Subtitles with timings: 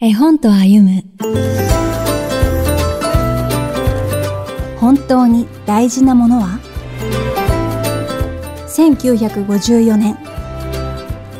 [0.00, 1.02] 絵本と歩む。
[4.78, 6.60] 本当に大事なものは
[8.68, 10.16] ？1954年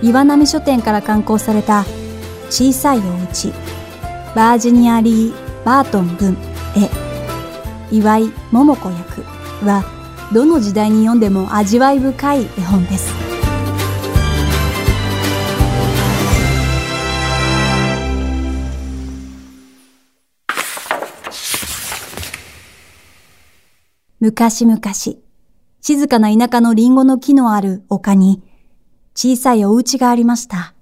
[0.03, 1.85] 岩波書店から刊行された
[2.51, 3.53] 小さいおうち
[4.35, 6.37] バージニア・リー・バートン文
[6.77, 7.95] 絵。
[7.95, 9.23] 岩井桃子役
[9.65, 9.85] は
[10.35, 13.28] どの時代に読んでも味わい深い絵本です。
[24.21, 24.81] 昔々、
[25.81, 28.43] 静かな田舎のリンゴの木のある丘に、
[29.15, 30.75] 小さいお家がありました。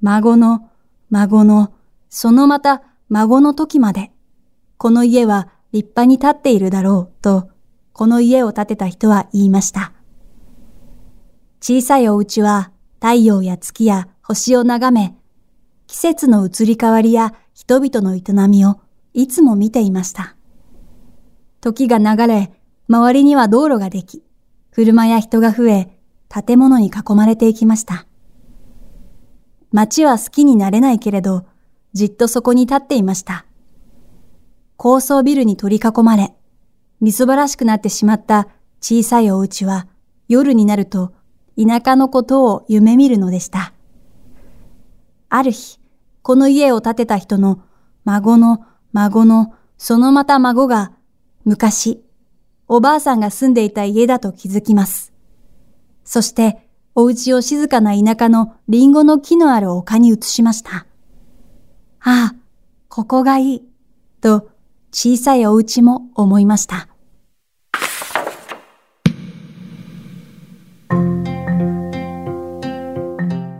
[0.00, 0.68] 孫の、
[1.10, 1.72] 孫の、
[2.10, 4.10] そのまた孫の時まで、
[4.78, 7.50] この家は立派に立っているだろうと、
[7.92, 9.92] この家を建てた人は言いました。
[11.60, 15.14] 小さいお家は太陽や月や星を眺め、
[15.86, 18.80] 季節の移り変わりや人々の営みを
[19.12, 20.34] いつも見ていました。
[21.64, 22.52] 時が流れ、
[22.90, 24.22] 周りには道路ができ、
[24.70, 25.98] 車や人が増え、
[26.28, 28.06] 建物に囲まれていきました。
[29.72, 31.46] 街は好きになれないけれど、
[31.94, 33.46] じっとそこに立っていました。
[34.76, 36.34] 高層ビルに取り囲まれ、
[37.00, 38.46] みそばらしくなってしまった
[38.82, 39.86] 小さいお家は、
[40.28, 41.14] 夜になると
[41.56, 43.72] 田舎のことを夢見るのでした。
[45.30, 45.80] ある日、
[46.20, 47.62] この家を建てた人の
[48.04, 50.92] 孫の孫のそのまた孫が
[51.44, 52.02] 昔、
[52.68, 55.12] おばあさんが住んでいた家だと気づきます。
[56.04, 60.86] そして、お家を静かな田舎のリンゴの木のある丘に移しました。
[62.00, 62.34] ああ、
[62.88, 63.62] ここがいい、
[64.20, 64.48] と
[64.90, 66.88] 小さいお家も思いました。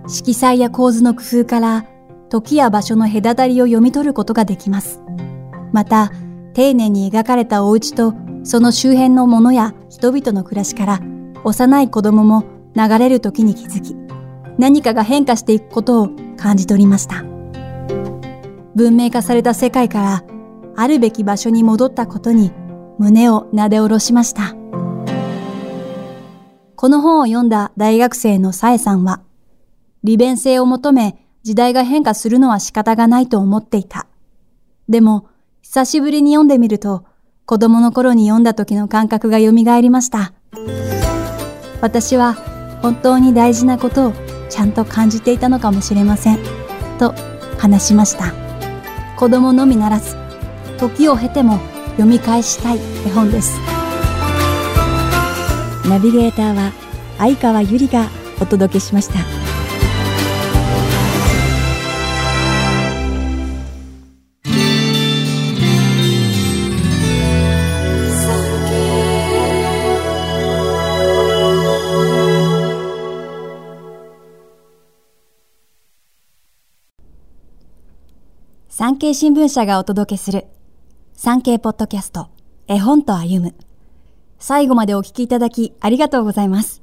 [0.06, 1.84] 色彩や構図の工夫から
[2.30, 5.02] 時や場所の隔たりを読み取ることができます。
[5.72, 6.12] また、
[6.54, 11.00] 丁寧に描かれたお家とその周辺のものや人々の暮らしから
[11.44, 13.94] 幼い子供も流れる時に気づき
[14.56, 17.24] 何かが変化していくことを感じ取りました。
[18.74, 20.24] 文明化された世界から
[20.76, 22.52] あるべき場所に戻ったことに
[22.98, 24.54] 胸をなで下ろしました。
[26.76, 29.22] この本を読んだ大学生のさえさんは
[30.02, 34.06] 利便性を求め時代が変化するのは仕方がないと思っていた。
[34.88, 35.28] でも
[35.64, 37.06] 久しぶりに読んでみると、
[37.46, 40.34] 子供の頃に読んだ時の感覚が蘇りました。
[41.80, 42.34] 私は
[42.82, 44.12] 本当に大事なことを
[44.50, 46.38] ちゃんと感じていたのかもしれません。
[46.98, 47.14] と
[47.58, 48.34] 話しました。
[49.16, 50.14] 子供のみならず、
[50.78, 51.58] 時を経ても
[51.92, 53.58] 読み返したい絵本です。
[55.88, 56.72] ナビゲーターは
[57.16, 59.43] 相川ゆりがお届けしました。
[78.76, 80.46] 産経新聞社がお届けする
[81.12, 82.28] 産経ポッドキャスト
[82.66, 83.54] 絵本と歩む
[84.40, 86.82] 最後までお聞きいただきありがとうございます。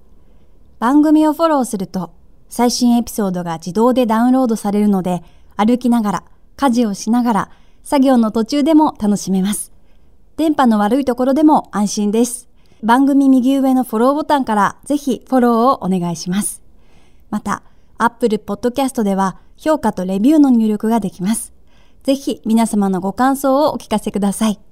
[0.80, 2.14] 番組をフォローすると
[2.48, 5.22] 最新エピソードが自動でダウンロードされるので
[5.58, 6.24] 歩きながら
[6.56, 7.52] 家事をしながら
[7.84, 9.74] 作業の途中でも楽しめます。
[10.38, 12.48] 電波の悪いところでも安心です。
[12.82, 16.64] 番組右上のフォローボタンからぜひフォローをお願いします。
[17.30, 17.64] また、
[17.98, 21.51] Apple Podcast では評価とレビューの入力ができます。
[22.04, 24.71] ぜひ皆様のご感想をお聞かせください。